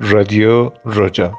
[0.00, 1.38] رادیو رجا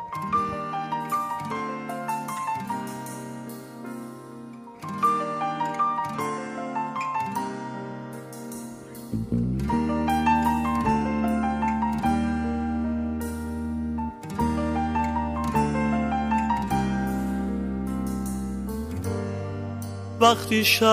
[20.21, 20.87] وقتی شب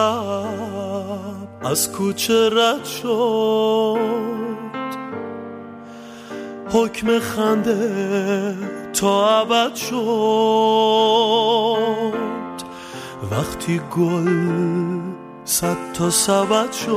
[1.64, 4.15] از کوچه رد شد
[6.76, 8.54] حکم خنده
[8.92, 9.96] تا ابد شد.
[13.30, 15.00] وقتی گل
[15.44, 16.96] صد تا سبد شد.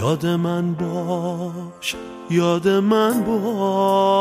[0.00, 1.96] یاد من باش
[2.30, 4.14] یاد من باش.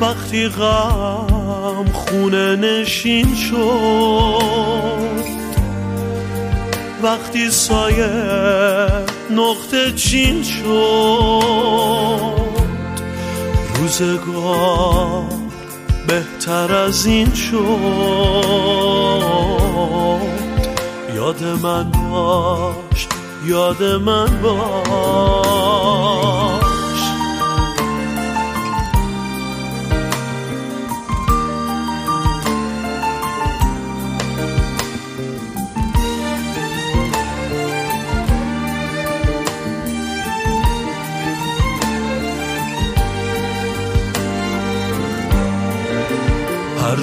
[0.00, 4.91] وقتی غم خونه نشین شد
[7.02, 8.10] وقتی سایه
[9.30, 12.22] نقطه چین شد
[13.74, 15.24] روزگار
[16.08, 17.56] بهتر از این شد.
[21.14, 23.08] یاد من باش
[23.46, 26.41] یاد من باش.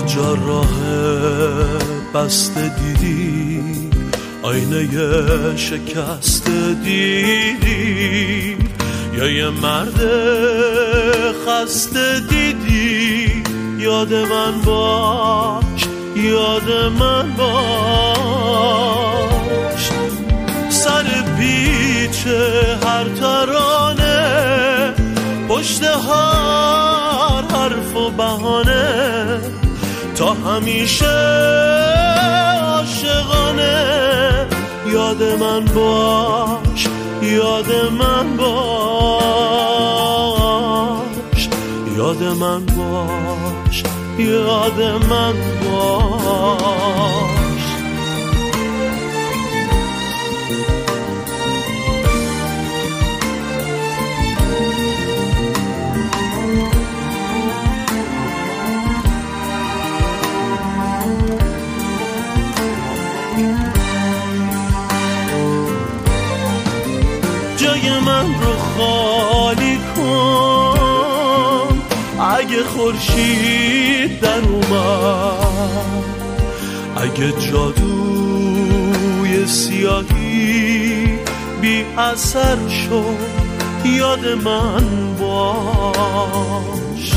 [0.09, 0.73] هر جا راه
[2.13, 3.89] بسته دیدی
[4.41, 6.49] آینه شکست
[6.83, 8.57] دیدی
[9.13, 9.99] یا یه مرد
[11.45, 13.43] خسته دیدی
[13.79, 18.59] یاد من باش یاد من باش.
[20.69, 21.05] سر
[21.37, 22.27] پیچ
[22.83, 24.93] هر ترانه
[25.49, 29.58] پشت هر حرف و بهانه.
[30.19, 31.05] تا همیشه
[32.61, 34.47] عاشقانه.
[34.93, 36.87] یاد من باش
[37.21, 38.59] یاد من باش.
[41.97, 43.83] یاد من باش
[44.17, 47.38] یاد من باش.
[72.99, 76.03] خورشید در اومد.
[76.95, 81.19] اگه جادوی سیاهی
[81.61, 83.17] بی اثر شد
[83.85, 87.11] یاد من باش.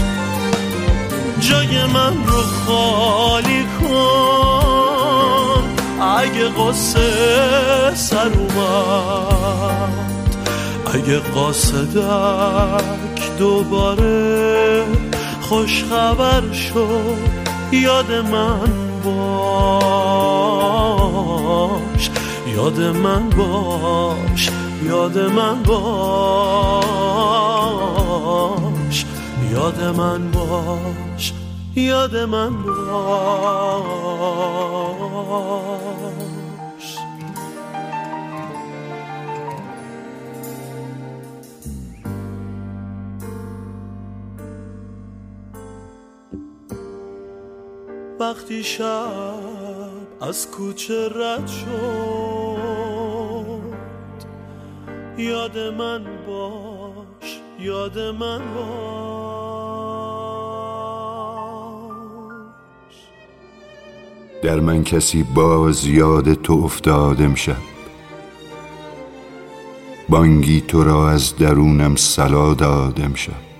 [1.40, 5.62] جای من رو خالی کن
[6.00, 9.92] اگه قصه سر اومد.
[10.94, 12.82] اگه قاصدک
[13.38, 14.84] دوباره
[15.52, 17.18] خوش خبر شد
[17.72, 18.70] یاد من
[19.04, 19.30] باش
[22.56, 24.50] یاد من باش
[24.84, 25.84] یاد من باش
[29.52, 31.32] یاد من باش
[31.76, 34.02] یاد من باش.
[48.22, 49.82] وقتی شب
[50.20, 52.58] از کوچه رد شد.
[55.18, 58.64] یاد من باش یاد من باش.
[64.42, 67.56] در من کسی باز یاد تو افتاد امشب.
[70.08, 73.51] بانگی تو را از درونم سلا داد امشب.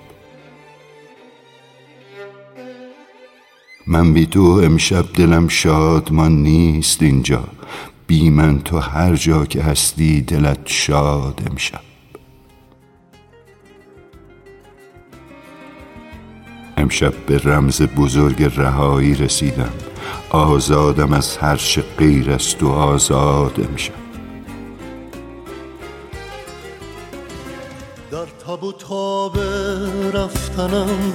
[3.87, 7.44] من بی تو امشب دلم شادمان نیست اینجا.
[8.06, 11.81] بی من تو هر جا که هستی دلت شاد امشب.
[16.76, 19.73] امشب به رمز بزرگ رهایی رسیدم.
[20.31, 23.94] آزادم از هر چه غیر است تو آزاد امشب.
[28.11, 29.38] در تب و تاب
[30.14, 31.12] رفتنم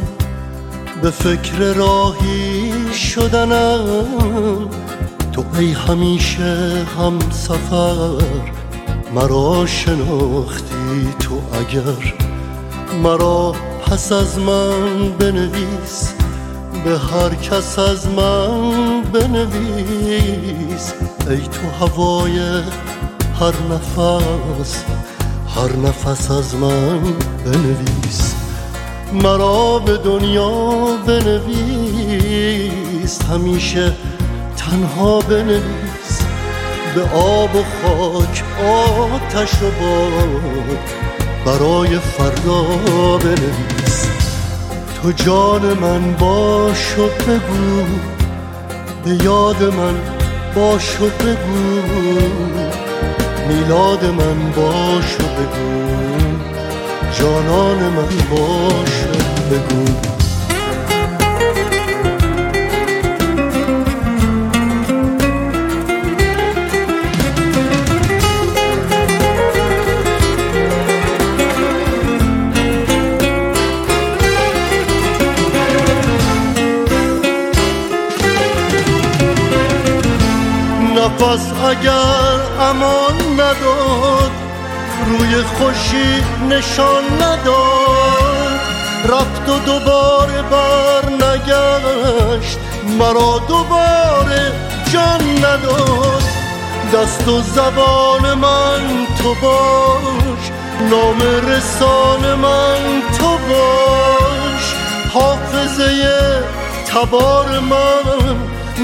[1.02, 4.70] به فکر راهی شدنم.
[5.34, 8.24] تو ای همیشه هم سفر
[9.16, 12.14] مرا شناختی تو اگر.
[13.04, 13.56] مرا
[13.86, 16.14] پس از من بنویس
[16.84, 20.94] به هر کس از من بنویس.
[21.30, 22.40] ای تو هوای
[23.40, 24.84] هر نفس
[25.56, 27.02] هر نفس از من
[27.46, 28.47] بنویس.
[29.14, 32.42] مرا به دنیا بنویس.
[33.22, 33.94] همیشه
[34.58, 36.22] تنها بنویس.
[36.96, 40.78] به آب و خاک آتش و باد
[41.46, 42.64] برای فردا
[43.18, 44.08] بنویس.
[45.02, 47.84] تو جان من باش و بگو.
[49.06, 49.96] به یاد من
[50.56, 51.82] باش و بگو.
[53.48, 56.37] میلاد من باش و بگو.
[57.20, 59.04] جانان من باش
[59.52, 59.86] بگو.
[80.96, 84.47] نفس اگر امان نداد
[85.06, 88.60] روی خوشی نشان نداد.
[89.06, 92.58] رفت و دوباره بر نگشت.
[93.00, 94.52] مرا دوباره
[94.94, 96.24] جان نداد.
[96.94, 100.52] دست و زبان من تو باش.
[100.90, 104.74] نام رسان من تو باش.
[105.14, 106.44] حافظه
[106.88, 108.38] تبار من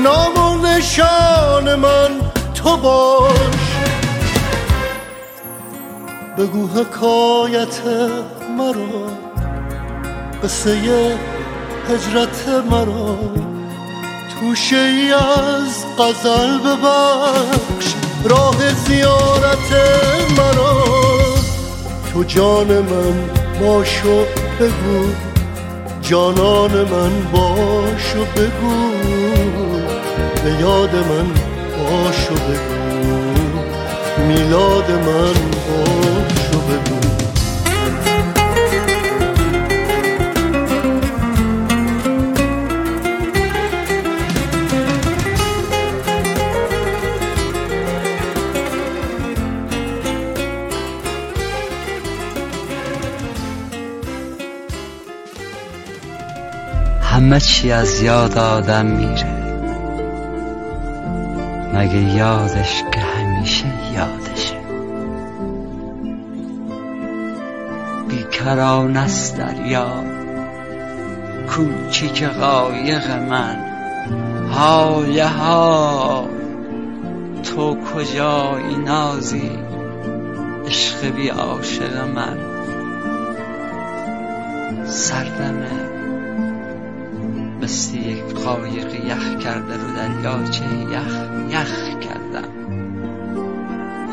[0.03, 2.09] نام و نشان من
[2.55, 3.62] تو باش.
[6.37, 7.81] بگو حکایت
[8.57, 9.07] مرا.
[10.43, 10.71] قصه
[11.89, 13.17] هجرت مرا.
[14.39, 17.93] توشه ای از غزل ببخش
[18.23, 19.71] راه زیارت
[20.37, 20.83] مرا.
[22.13, 23.29] تو جان من
[23.61, 24.25] باشو
[24.59, 25.05] بگو
[26.01, 28.91] جانان من باشو بگو.
[30.43, 31.27] به یاد من
[31.77, 32.83] باشو بگو.
[34.27, 35.62] میلاد من
[57.33, 59.33] همه چی از یاد آدم میره.
[61.73, 63.65] مگه یادش که همیشه
[63.95, 64.57] یادشه.
[68.07, 70.03] بیکران است دریا
[71.49, 73.57] کوچیک قایق من.
[74.51, 76.29] های ها
[77.43, 79.51] تو کجایی نازی؟
[80.67, 82.37] عشق بی عاشق من.
[84.85, 85.92] سردمه.
[88.45, 91.13] قایق یخ کرده رو دریاچه یخ
[91.49, 92.49] یخ کردم.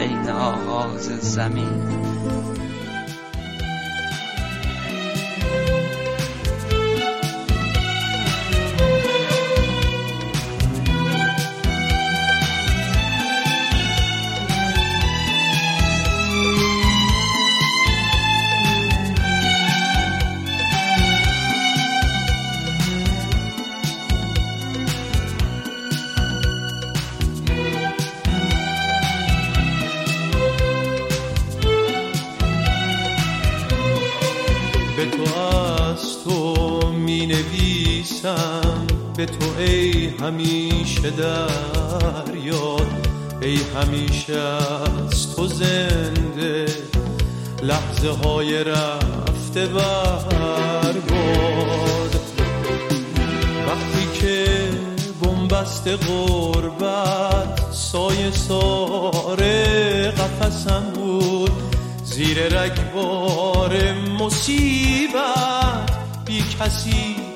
[0.00, 2.10] عین آغاز زمین
[38.25, 38.87] نویسم
[39.17, 43.09] به تو ای همیشه در یاد
[43.43, 46.67] ای همیشه از تو زنده.
[47.62, 51.00] لحظه های رفته برباد
[53.67, 54.69] وقتی که
[55.23, 61.53] بنبست غربت سایه ساره قفسم بود.
[62.05, 65.91] زیر رگبار مصیبت
[66.25, 67.30] بی کسی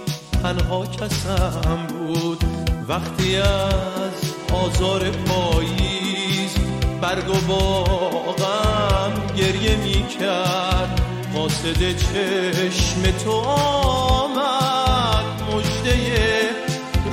[0.45, 2.45] تنها کسم بود.
[2.89, 6.55] وقتی از آزار پاییز
[7.01, 11.01] برگ و باغم گریه می کرد
[11.35, 15.25] قاصد چشم تو آمد.
[15.55, 16.51] مجده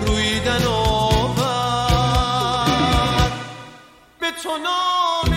[0.08, 1.42] رویدن آورد.
[4.20, 5.31] به تو نامه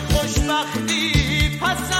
[0.00, 1.95] خوشبختی پس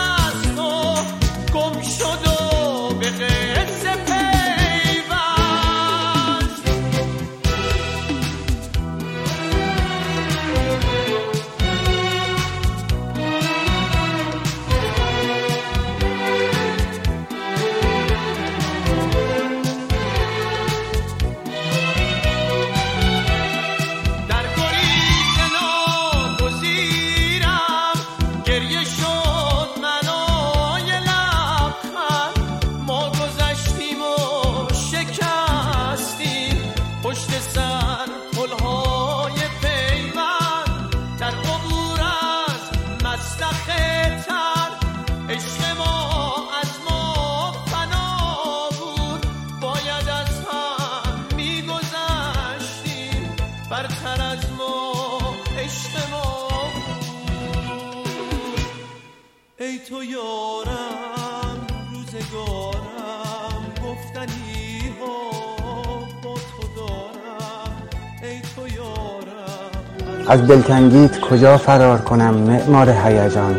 [70.29, 73.57] از دلتنگیت کجا فرار کنم معمار هیجان؟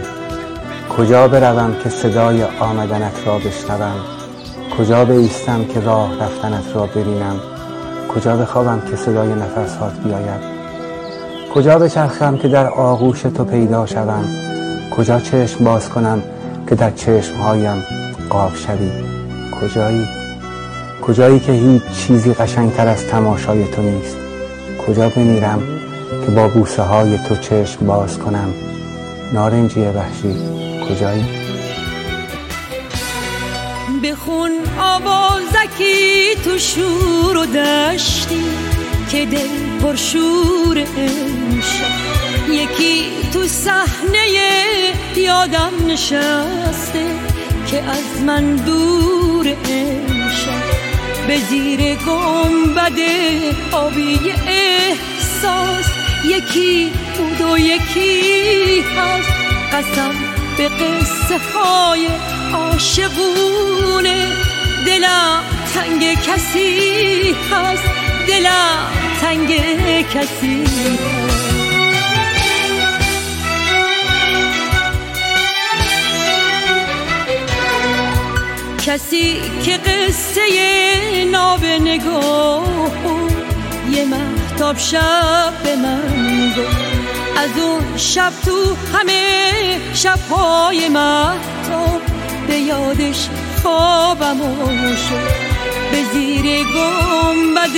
[0.97, 3.95] کجا بروم که صدای آمدنت را بشنوم؟
[4.77, 7.39] کجا بایستم که راه رفتنت را ببینم؟
[8.15, 10.41] کجا بخوابم که صدای نفسهات بیاید؟
[11.53, 14.25] کجا بچرخم که در آغوش تو پیدا شوم؟
[14.97, 16.23] کجا چشم باز کنم
[16.69, 17.83] که در چشمهایم
[18.29, 18.91] قاب شوی؟
[19.61, 20.07] کجایی؟
[21.01, 24.17] کجایی که هیچ چیزی قشنگتر از تماشای تو نیست؟
[24.87, 25.76] کجا بمیرم
[26.25, 28.53] که با بوسه های تو چشم باز کنم.
[29.33, 30.35] نارنجی وحشی
[30.89, 31.25] کجایی؟
[34.03, 38.43] بخون آوازکی تو شور و دشتی
[39.11, 40.77] که دل پر شور
[42.49, 44.27] یکی تو صحنه
[45.15, 47.05] یادم نشسته
[47.67, 50.77] که از من دور امشب.
[51.27, 52.99] به زیر گنبد
[53.71, 54.19] آبی
[55.37, 55.85] احساس
[56.25, 59.29] یکی بود و یکی هست.
[59.73, 60.11] قسم
[60.57, 62.07] به قصه های
[62.53, 64.27] عاشقونه.
[64.85, 67.83] دلم تنگ کسی هست.
[68.27, 68.87] دلم
[69.21, 69.49] تنگ
[70.09, 71.47] کسی هست.
[78.85, 82.63] کسی که قصه ناب نگاه
[83.91, 84.05] یه
[84.57, 86.77] محتاب شب به من گفت.
[87.37, 92.01] از اون شب تو همه شبهای محتاب
[92.47, 93.27] به یادش
[93.61, 94.37] خوابم
[94.95, 95.31] شد
[95.91, 97.77] به زیر گنبد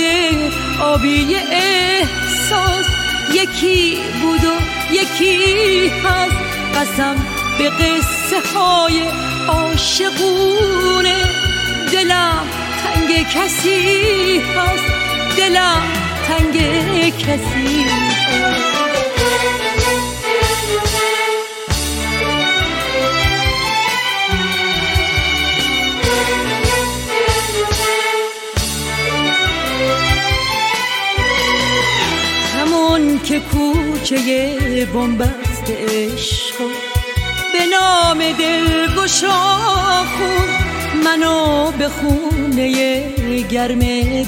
[0.82, 2.86] آبی احساس
[3.34, 4.54] یکی بود و
[4.92, 6.36] یکی هست.
[6.76, 7.16] قسم
[7.58, 9.02] به قصه های
[9.48, 11.16] عاشقونه.
[11.92, 12.46] دلم
[12.82, 14.84] تنگ کسی هست.
[15.36, 16.56] دلم تنگ
[17.18, 17.84] کسی.
[32.58, 36.56] همون که کوچه بنبست عشق
[37.52, 39.58] به نام دلگشا
[40.04, 40.48] خون
[41.04, 43.78] منو به خونه گرم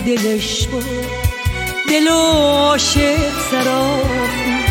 [0.06, 1.21] دلش بود
[1.88, 4.62] دل عاشق سراخون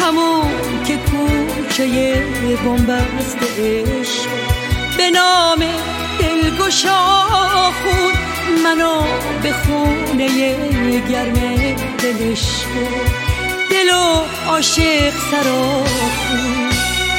[0.00, 2.26] همون که کوچه
[2.64, 4.28] بنبست عشق.
[4.96, 5.64] به نام
[6.20, 7.16] دلگشا
[7.70, 8.12] خون
[8.64, 9.02] منو
[9.42, 10.28] به خونه
[11.10, 11.34] گرم
[11.98, 12.44] دلش
[13.70, 16.70] دل و عاشق سراخون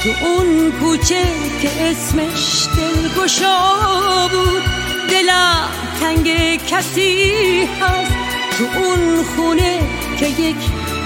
[0.03, 1.23] تو اون کوچه
[1.61, 4.63] که اسمش دلگشا بود.
[5.09, 5.69] دلم
[5.99, 8.20] تنگ کسی هست.
[8.61, 9.79] تو اون خونه
[10.19, 10.55] که یک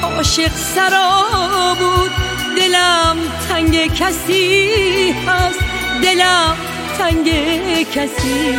[0.04, 1.22] عاشق سرا
[1.80, 2.12] بود
[2.58, 3.18] دلم
[3.50, 5.60] تنگ کسی هست
[6.04, 6.56] دلم
[6.98, 7.28] تنگ
[7.94, 8.58] کسی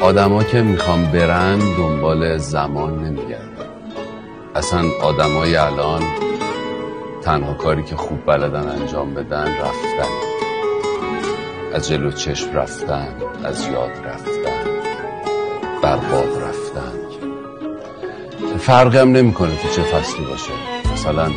[0.00, 3.70] آدما که می‌خوام برن دنبال زمان نمیگردن.
[4.54, 6.02] اصلا آدمای الان
[7.22, 10.31] تنها کاری که خوب بلدن انجام بدن رفتن.
[11.74, 13.08] از جلو چشم رفتن
[13.44, 14.64] از یاد رفتن
[15.82, 16.92] برباد رفتن.
[18.58, 20.52] فرقی هم نمی‌کنه تو چه فصلی باشه.
[20.92, 21.30] مثلا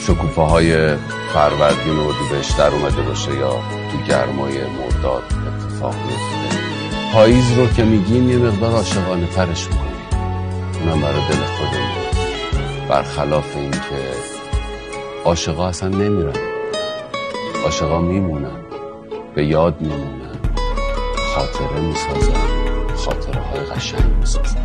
[0.00, 0.96] شکوفه های
[1.32, 3.50] فروردین و بهش در اومده باشه یا
[3.92, 6.58] تو گرمای مرداد اتفاق میفته
[7.12, 9.96] پاییز رو که میگیم یه مقدار عاشقانه ترش می‌کنیم.
[10.80, 11.86] اونم برای دل خودمون.
[12.88, 13.78] برخلاف این که
[15.24, 16.32] عاشقا اصلا نمیرن.
[17.64, 18.65] عاشقا میمونن.
[19.36, 20.38] به یاد میمونن
[21.34, 22.32] خاطره می‌سازن
[22.96, 24.60] خاطره های قشنگ می‌سازن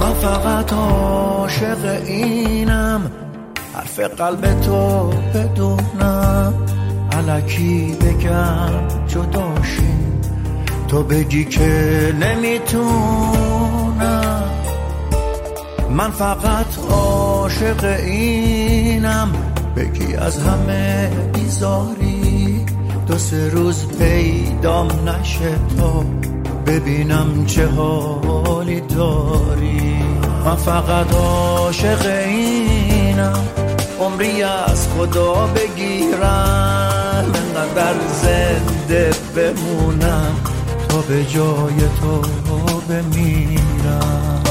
[0.00, 3.10] من فقط عاشق اینم.
[3.74, 6.67] حرف قلب تو بدونم.
[7.18, 10.20] علکی بگم جداشیم
[10.88, 12.88] تو بگی که نمی‌تونم.
[15.90, 19.28] من فقط عاشق اینم.
[19.76, 22.66] بگی از همه بیزاری.
[23.06, 26.04] دو سه روز پیدام نشه تا
[26.66, 30.02] ببینم چه حالی داری.
[30.44, 33.48] من فقط عاشق اینم.
[34.00, 36.77] عمری از خدا بگیرم.
[37.24, 40.36] انقدر زنده بمونم
[40.88, 42.22] تا به جای تو
[42.88, 44.42] بمیرم.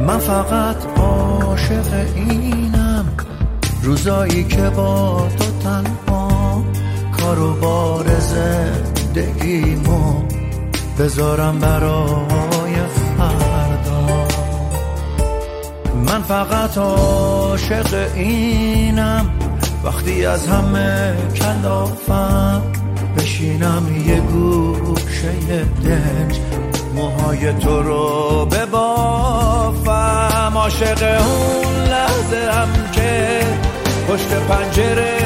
[0.00, 3.06] من فقط عاشق اینم.
[3.82, 6.64] روزایی که با تو تنها
[7.20, 10.22] کارو بار زندگیمو
[10.98, 12.74] بذارم برای
[13.18, 14.26] فردا.
[16.06, 19.30] من فقط عاشق اینم.
[19.84, 22.62] وقتی از همه کلافم
[23.18, 26.38] بشینم یه گوشه دنج.
[26.94, 30.52] موهای تو رو ببافم.
[30.54, 33.40] عاشق اون لحظه هم که
[34.08, 35.18] پشت پنجره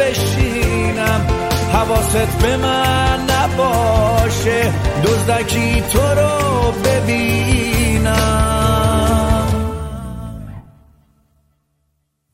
[0.00, 1.47] بشینم.
[1.78, 4.72] حواست به من نباشه
[5.04, 8.18] دزدکی تو رو ببینم.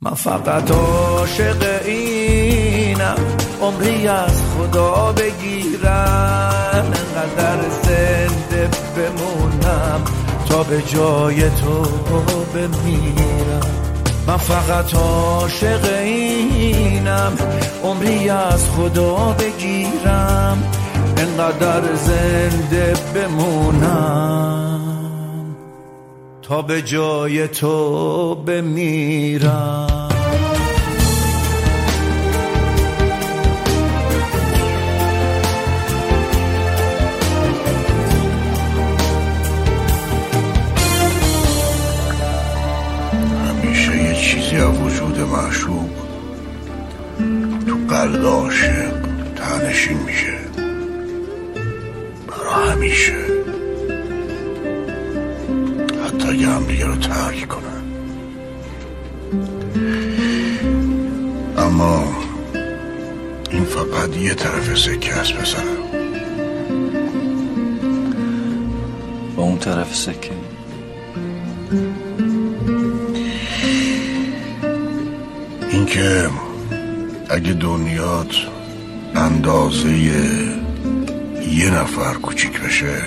[0.00, 3.16] من فقط عاشق اینم
[3.62, 6.84] عمری از خدا بگیرم.
[6.84, 10.04] انقدر زنده بمونم
[10.48, 11.82] تا به جای تو
[12.54, 13.84] بمیرم.
[14.26, 17.32] من فقط عاشق اینم
[17.84, 20.62] عمری از خدا بگیرم
[21.16, 24.80] انقدر زنده بمونم
[26.42, 30.03] تا به جای تو بمیرم.
[48.04, 48.92] قلب عاشق
[49.36, 50.38] تنشین میشه.
[52.28, 53.16] برا همیشه.
[56.06, 57.82] حتی اگه هم دیگه رو ترک کنن.
[61.58, 62.16] اما
[63.50, 65.64] این فقط یه طرف سکه است پسرم.
[69.36, 70.30] با اون طرف سکه؟
[75.72, 76.28] اینکه
[77.34, 78.36] اگه دنیات
[79.14, 79.96] اندازه
[81.50, 83.02] یه نفر کوچیک بشه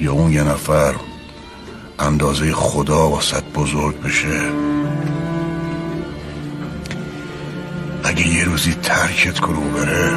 [0.00, 0.94] یا اون یه نفر
[1.98, 4.40] اندازه خدا واسط بزرگ بشه
[8.04, 10.12] اگه یه روزی ترکت کنه بره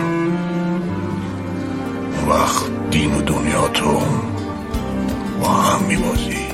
[2.30, 4.02] وقت دین و دنیا تو
[5.42, 6.51] با هم میبازی.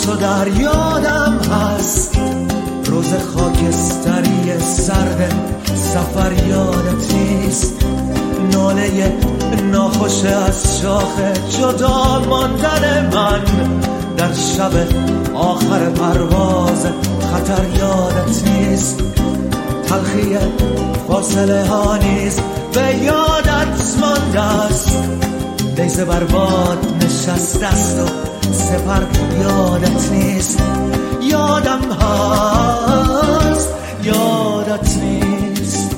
[0.00, 2.18] تو در یادم هست.
[2.84, 5.34] روز خاکستری سرد
[5.74, 7.74] سفر یادت نیست
[8.52, 9.12] ناله
[9.72, 11.20] ناخوش از شاخ
[11.58, 13.40] جدا ماندن من.
[14.16, 14.72] در شب
[15.34, 16.86] آخر پرواز
[17.32, 19.02] خطر یادت نیست
[19.86, 20.36] تلخی
[21.08, 22.40] فاصله ها نیز
[22.72, 24.92] به یادت مانده است.
[25.78, 29.02] نیزه بر باد نشسته است و سپر
[29.42, 30.62] یادت نیست.
[31.22, 33.68] یادم هست.
[34.02, 35.96] یادت نیست.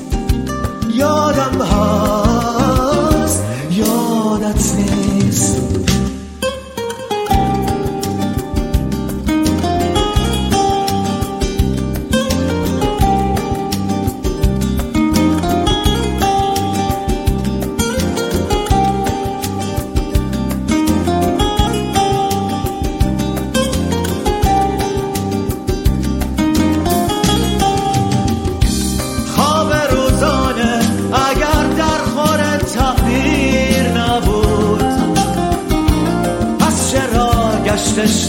[0.93, 3.43] یادم هست.
[3.71, 5.84] یادت نیست.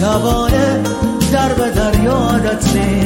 [0.00, 0.82] شبانه
[1.32, 3.05] در به در یادت نیست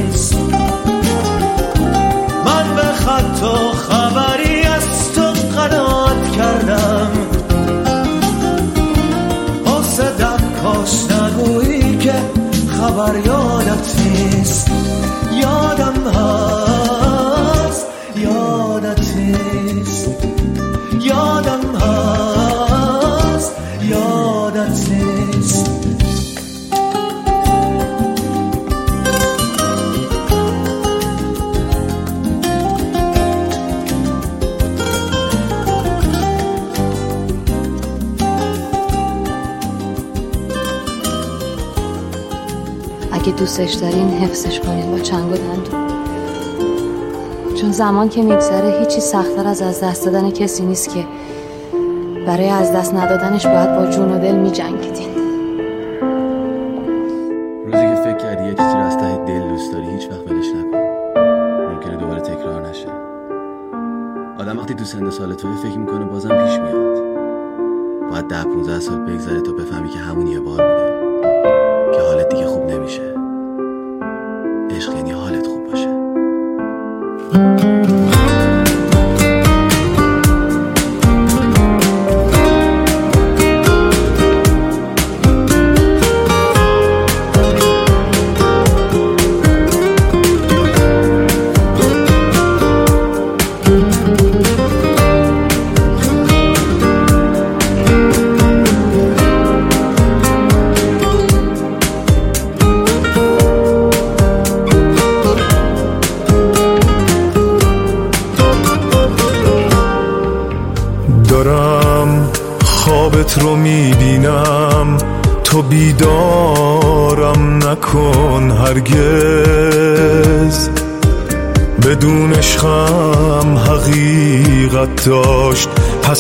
[43.61, 45.87] دوستش دارین حفظش کنید با چنگ و دندون
[47.55, 51.05] چون زمان که میگذره هیچی سختتر از از دست دادن کسی نیست که
[52.27, 55.09] برای از دست ندادنش باید با جون و دل میجنگیدین.
[57.65, 60.79] روزی که فکر کردی یه چیزی از ته دل دوست داری هیچ وقت ولش نکن.
[61.73, 62.89] ممکنه دوباره تکرار نشه.
[64.39, 67.03] آدم وقتی تو سن سال توی فکر می‌کنه بازم پیش میاد.
[68.11, 72.47] باید ده 15 سال بگذره تا بفهمی که همون یه بار بوده که حالت دیگه
[72.47, 73.20] خوب نمیشه.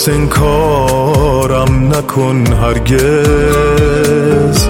[0.01, 4.69] پس انکارم نکن هرگز.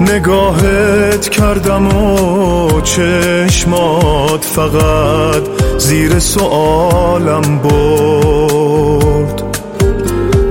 [0.00, 5.42] نگاهت کردم و چشمات فقط
[5.78, 9.42] زیر سوالم برد.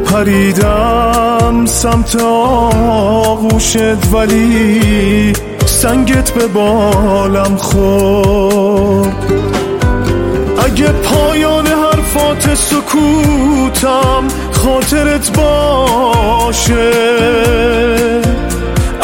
[0.06, 5.34] پریدم سمت آغوشت ولی
[5.66, 9.16] سنگت به بالم خورد.
[10.66, 11.71] اگه پایان
[12.12, 16.92] حرفات سکوتم خاطرت باشه.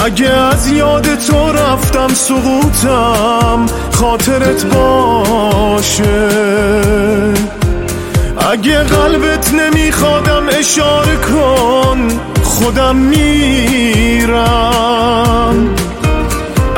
[0.05, 6.29] اگه از یاد تو رفتم سقوطم خاطرت باشه.
[8.51, 12.07] اگه قلبت نمیخوادم اشاره کن
[12.43, 14.37] خودم میرم.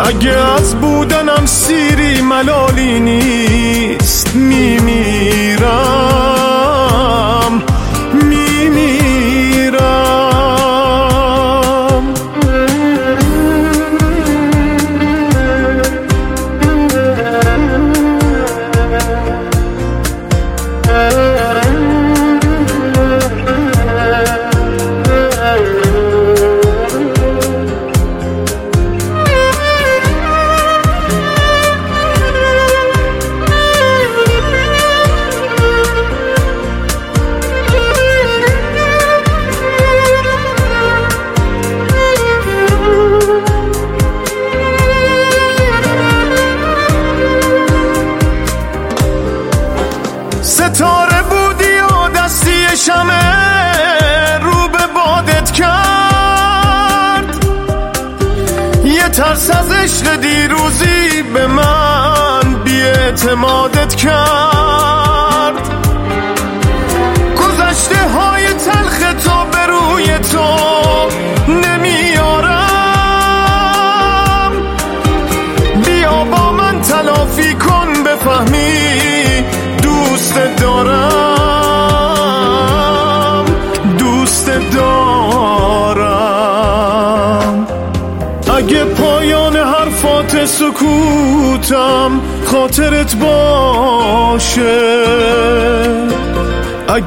[0.06, 6.10] اگه از بودنم سیری ملالی نیست میمیرم.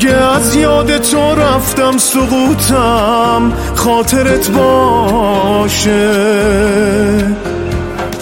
[0.03, 6.11] اگه از یاد تو رفتم سقوطم خاطرت باشه.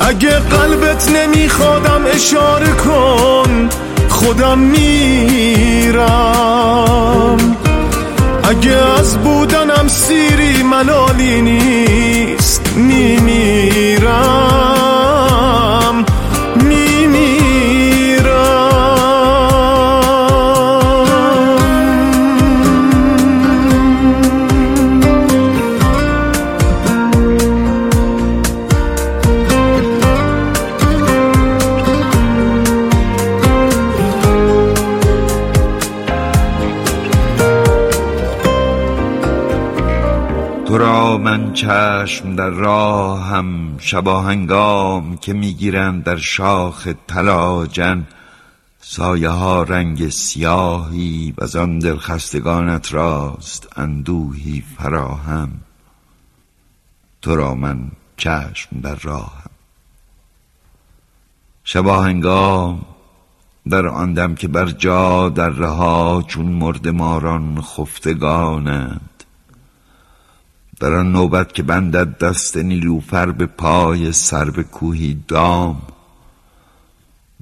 [0.01, 3.69] اگه قلبت نمیخوادم اشاره کن
[4.09, 6.07] خودم میرم.
[8.43, 14.60] اگه از بودنم سیری ملالی نیست میمیرم.
[41.71, 48.07] چشم در راهم شبا هنگام که می‌گیرند در شاخ تلاجن
[48.81, 55.51] سایه ها رنگ سیاهی و آن دل خستگانت راست اندوهی فراهم.
[57.23, 59.51] تو را من چشم در راهم.
[61.65, 62.83] شبا هنگام
[63.71, 69.10] در آن دم که بر جا در رها چون مرد ماران خفتگانند
[70.81, 75.83] در آن نوبت که بندد دست نیلوفر به پای سر به کوهی دام.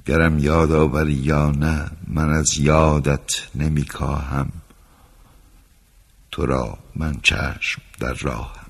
[0.05, 4.49] گرم یاد آوری یا نه من از یادت نمی کاهم
[6.31, 8.65] تو را من چشم در راهم.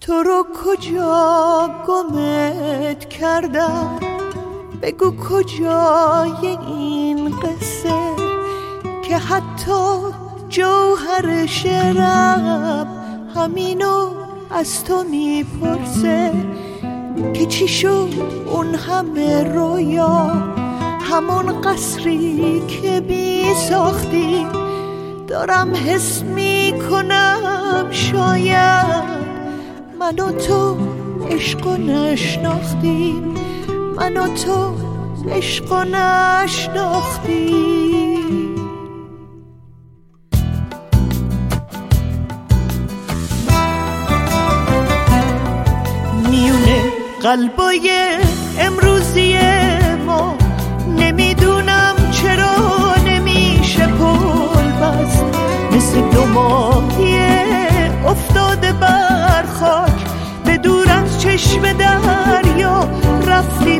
[0.00, 4.00] تو رو کجا گمت کردم؟
[4.82, 8.16] بگو کجای این قصه
[9.08, 10.00] که حتی
[10.48, 12.97] جوهر شرم
[13.34, 14.10] همینو
[14.50, 16.32] از تو می‌پرسه
[17.34, 18.08] که چی شد
[18.46, 20.18] اون همه رویا؟
[21.00, 24.46] همون قصری که بی ساختی
[25.26, 29.18] دارم حس می‌کنم شاید
[30.00, 30.76] من و تو
[31.30, 33.34] عشق و نشناختیم
[33.96, 34.74] من تو
[35.30, 37.97] عشق و نشناختیم
[47.28, 47.90] قلبای
[48.58, 49.38] امروزی
[50.06, 50.36] ما
[50.98, 55.24] نمی‌دونم چرا نمیشه پل بست.
[55.72, 57.18] مثل دو ماهی
[58.06, 59.98] افتاده بر خاک.
[60.44, 62.88] به دور از چشم دریا
[63.26, 63.77] رفتیم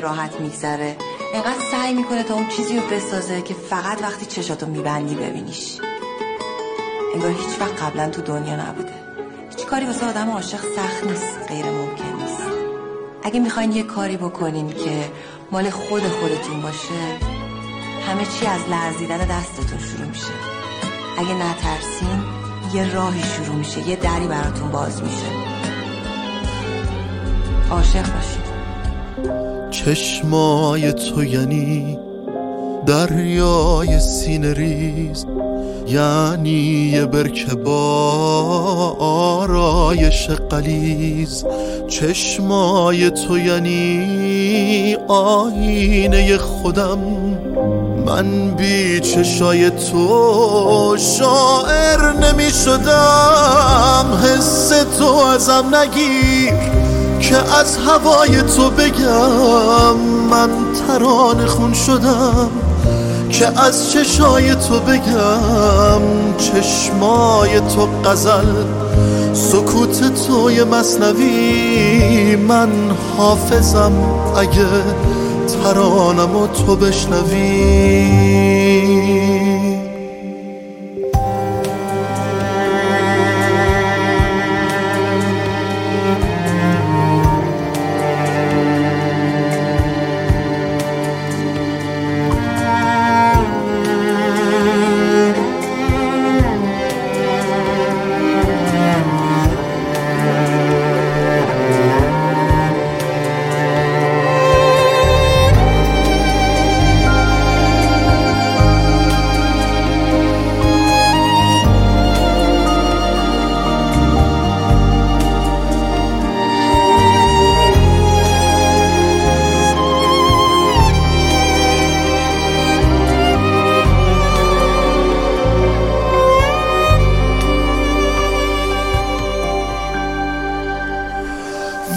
[0.00, 0.96] راحت میگذره.
[1.34, 5.78] انقدر سعی می‌کنه تا اون چیزی رو بسازه که فقط وقتی چشاتو میبندی ببینیش.
[7.14, 8.92] انگار هیچ وقت قبلا تو دنیا نبوده.
[9.50, 12.42] هیچ کاری واسه آدم عاشق سخت نیست غیر ممکن نیست.
[13.22, 15.10] اگه می‌خواین یه کاری بکنین که
[15.52, 17.18] مال خود خودتون باشه
[18.08, 20.32] همه چی از لرزیدن دستتون شروع میشه.
[21.18, 22.22] اگه نترسین
[22.74, 25.26] یه راهی شروع میشه یه دری براتون باز میشه.
[27.70, 29.59] عاشق باشید.
[29.84, 31.98] چشمای تو یعنی
[32.86, 35.26] دریای سینه ریز
[35.86, 37.76] یعنی یه برکه با
[38.98, 41.44] آرایش قلیز
[41.88, 46.98] چشمای تو یعنی آینه خودم.
[48.06, 56.59] من بی چشای تو شاعر نمی شدم حس تو ازم نگیر.
[57.30, 59.96] که از هوای تو بگم
[60.30, 60.50] من
[60.88, 62.50] تران خون شدم.
[63.30, 66.02] که از چشای تو بگم
[66.38, 68.64] چشمای تو غزل
[69.32, 72.70] سکوت توی مصنوی من
[73.16, 73.92] حافظم
[74.36, 74.66] اگه
[75.64, 78.30] ترانم و تو بشنوی.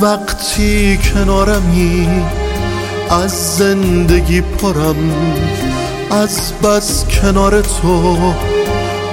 [0.03, 2.07] وقتی کنارمی
[3.09, 5.13] از زندگی پرم
[6.11, 8.17] از بس کنار تو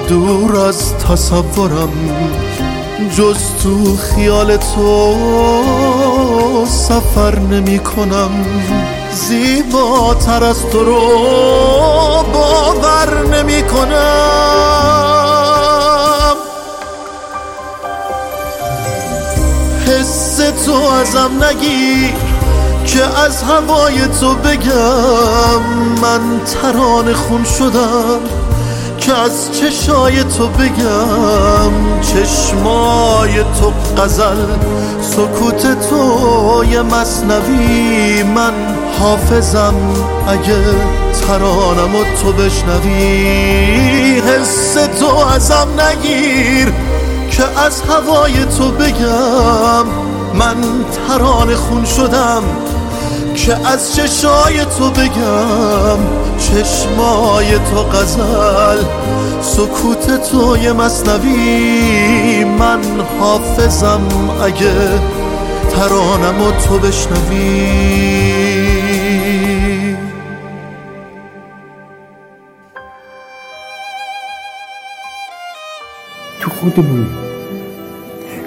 [0.08, 1.92] دور از تصورم
[3.16, 5.16] جز تو خیال تو
[6.66, 8.30] سفر نمی کنم.
[9.12, 11.00] زیباتر از تو رو
[12.32, 15.19] باور نمی کنم.
[20.40, 22.14] تو ازم نگیر
[22.84, 25.62] که از هوای تو بگم
[26.02, 28.20] من تران خون شدم
[28.98, 33.72] که از چشای تو بگم چشمای تو
[34.02, 34.46] غزل
[35.00, 38.52] سکوت تو یه مصنوی من
[39.00, 39.74] حافظم
[40.28, 40.64] اگه
[41.26, 46.72] ترانم و تو بشنوی حس تو ازم نگیر
[47.30, 50.56] که از هوای تو بگم من
[51.08, 52.42] تران خون شدم
[53.34, 55.98] که از چشای تو بگم
[56.38, 58.84] چشمای تو غزل
[59.42, 62.44] سکوت تو یه مصنوی.
[62.44, 62.80] من
[63.20, 64.00] حافظم
[64.42, 65.00] اگه
[65.70, 68.00] ترانم و تو بشنوی.
[76.40, 77.18] تو خودمونیم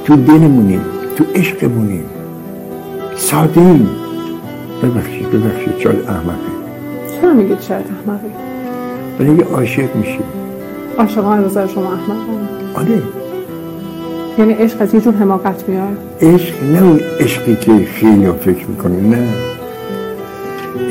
[0.05, 2.05] تو دلمونیم تو عشقمونیم
[3.15, 3.89] ساده ایم
[4.83, 6.53] ببخشید ببخشید شاید احمقه
[7.21, 8.27] چرا میگید شاید احمقی؟
[9.19, 10.19] ولی یه عاشق میشی.
[10.97, 13.01] عاشقان نظر شما احمقانه آره.
[14.39, 19.01] یعنی عشق از یه جور حماقت میاد؟ عشق نه اون عشقی که خیلی فکر می‌کنه
[19.01, 19.27] نه.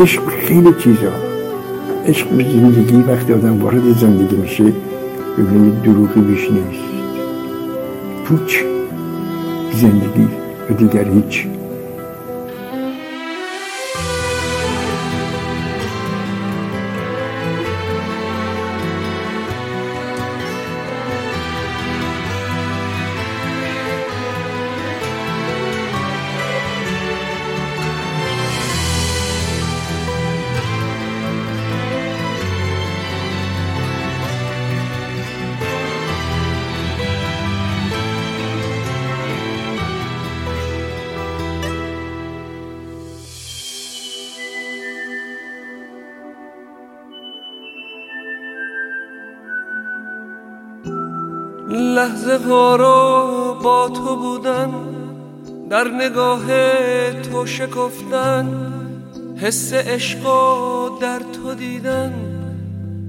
[0.01, 1.13] عشق خیلی چیزا.
[2.07, 4.65] عشق به زندگی وقتی آدم وارد زندگی میشه
[5.39, 6.85] ببینید دروغی بیش نیست.
[8.25, 8.57] پوچ.
[9.73, 10.29] زندگی
[10.71, 11.47] و دیگر هیچ
[52.03, 54.71] لحظه ها رو با تو بودن
[55.71, 56.47] در نگاه
[57.13, 58.73] تو شکفتن
[59.37, 60.23] حس عشق
[61.01, 62.13] در تو دیدن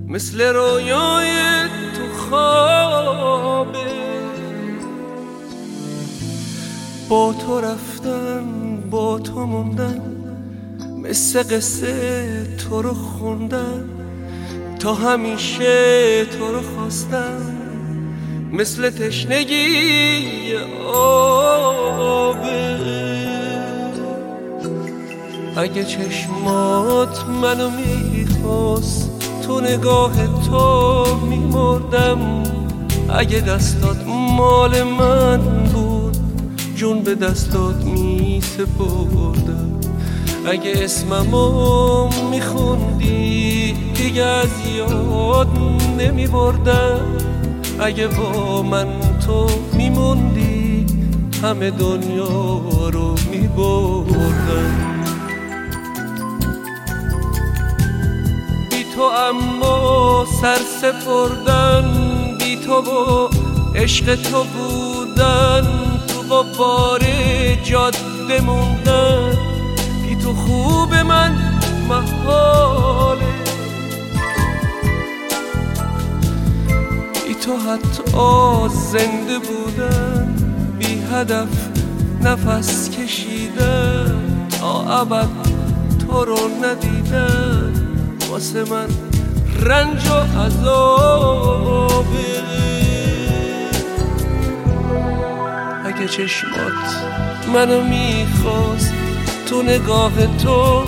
[0.07, 1.27] مثل رویای
[1.95, 3.79] تو خوابه
[7.09, 8.43] با تو رفتن
[8.89, 10.01] با تو موندن
[11.03, 13.89] مثل قصه تو رو خوندن
[14.79, 17.52] تا همیشه تو رو خواستم.
[18.53, 20.55] مثل تشنگی
[20.93, 22.43] آبه
[25.57, 29.11] اگه چشمات منو می‌خواست
[29.47, 30.13] تو نگاه
[30.47, 32.43] تو میمردم.
[33.09, 35.39] اگه دستات مال من
[35.73, 36.17] بود
[36.75, 39.79] جون به دستات می سپردم
[40.45, 45.47] اگه اسممو میخوندی دیگه از یاد
[45.97, 47.32] نمی بردم
[47.83, 48.87] اگه با من
[49.25, 50.85] تو میموندی
[51.43, 54.93] همه دنیا رو میبردم.
[58.71, 61.85] بی تو اما سر سپردن
[62.39, 63.29] بی تو و
[63.75, 65.61] عشق تو بودن
[66.07, 67.01] تو با بار
[67.63, 69.37] جاده موندن.
[70.03, 71.31] بی تو خوب من
[71.89, 73.42] محاله
[77.45, 78.03] تو حتی
[78.91, 80.35] زنده بودن
[80.79, 81.47] بی هدف
[82.21, 85.29] نفس کشیدن تا ابد
[85.99, 87.73] تو رو ندیدن
[88.29, 88.87] واسه من
[89.59, 92.03] رنج و عذابه
[95.85, 96.89] اگه چشمات
[97.53, 98.93] منو می‌خواست
[99.49, 100.83] تو نگاه تو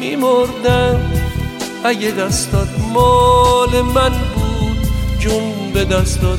[0.00, 1.00] میمردم.
[1.84, 4.88] اگه دستات مال من بود
[5.18, 6.38] جون به دستات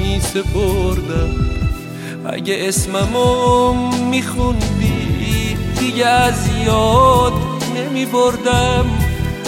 [0.00, 1.34] میسپردم.
[2.26, 3.72] اگه اسممو
[4.10, 7.32] میخوندی دیگه از یاد
[7.76, 8.90] نمیبردم.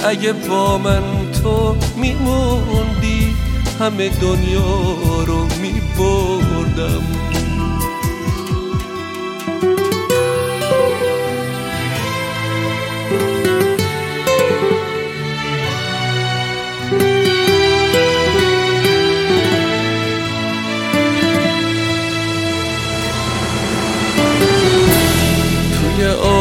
[0.04, 1.02] اگه با من
[1.42, 3.36] تو میموندی
[3.80, 7.02] همه دنیا رو میبردم.
[7.29, 7.29] توی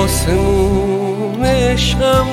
[0.09, 2.27] آسمون عشقم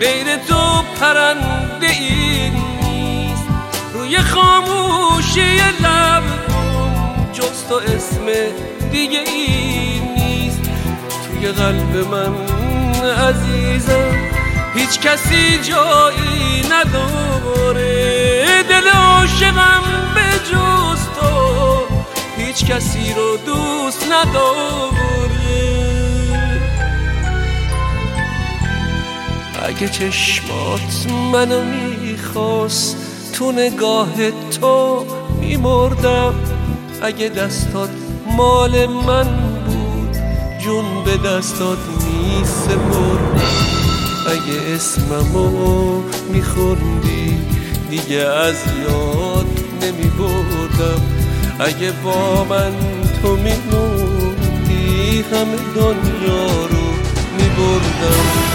[0.00, 3.42] غیر تو پرنده ای نیست.
[3.94, 6.22] روی خاموشی لب
[7.32, 8.26] جز تو اسم
[8.92, 10.60] دیگه ای نیست.
[11.26, 12.34] توی قلب من
[13.04, 14.14] عزیزم
[14.74, 18.62] هیچ کسی جایی نداره.
[18.68, 19.82] دل عاشقم
[20.14, 21.82] به جز تو
[22.36, 25.17] هیچ کسی رو دوست نداره.
[29.68, 32.96] اگه چشمات منو می‌خواست
[33.32, 35.04] تو نگاه تو
[35.40, 36.34] میمردم.
[37.02, 37.90] اگه دستات
[38.36, 39.28] مال من
[39.66, 40.16] بود
[40.58, 43.40] جون به دستات میسپردم.
[44.26, 46.02] اگه اسممو
[46.32, 47.36] میخوندی
[47.90, 48.56] دیگه از
[48.88, 49.46] یاد
[49.82, 51.02] نمیبردم.
[51.60, 52.72] اگه با من
[53.22, 56.86] تو میموندی همه دنیا رو
[57.38, 58.47] میبردم.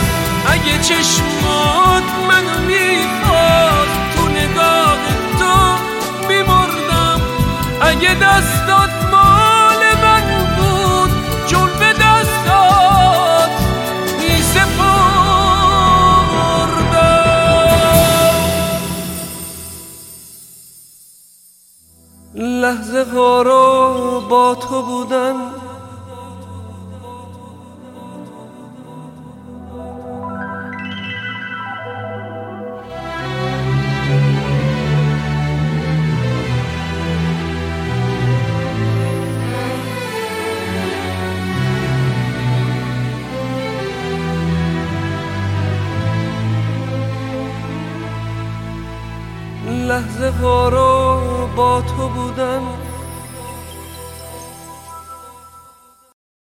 [0.47, 4.97] اگه چشمات منو می‌خواست تو نگاه
[5.39, 5.77] تو
[6.27, 7.21] میمردم
[7.81, 10.25] اگه دستات مال من
[10.57, 11.11] بود
[11.79, 13.49] به دستات
[14.19, 14.83] میسپردم.
[22.35, 25.52] لحظه ها رو با تو بودن